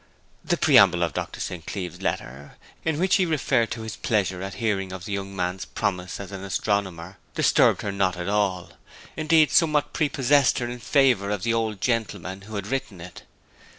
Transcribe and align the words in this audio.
The 0.43 0.57
preamble 0.57 1.03
of 1.03 1.13
Dr. 1.13 1.39
St. 1.39 1.63
Cleeve's 1.67 2.01
letter, 2.01 2.57
in 2.83 2.97
which 2.97 3.17
he 3.17 3.25
referred 3.27 3.69
to 3.69 3.83
his 3.83 3.95
pleasure 3.97 4.41
at 4.41 4.55
hearing 4.55 4.91
of 4.91 5.05
the 5.05 5.11
young 5.11 5.35
man's 5.35 5.63
promise 5.65 6.19
as 6.19 6.31
an 6.31 6.43
astronomer, 6.43 7.17
disturbed 7.35 7.83
her 7.83 7.91
not 7.91 8.17
at 8.17 8.27
all 8.27 8.71
indeed, 9.15 9.51
somewhat 9.51 9.93
prepossessed 9.93 10.57
her 10.57 10.67
in 10.67 10.79
favour 10.79 11.29
of 11.29 11.43
the 11.43 11.53
old 11.53 11.81
gentleman 11.81 12.41
who 12.41 12.55
had 12.55 12.65
written 12.65 12.99
it. 12.99 13.21